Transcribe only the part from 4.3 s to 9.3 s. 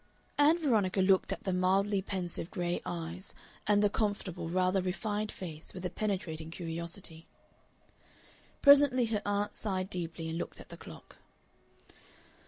rather refined face with a penetrating curiosity. Presently her